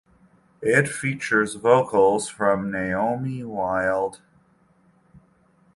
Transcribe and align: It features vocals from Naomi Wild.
It 0.63 0.87
features 0.89 1.53
vocals 1.53 2.27
from 2.27 2.71
Naomi 2.71 3.43
Wild. 3.43 4.19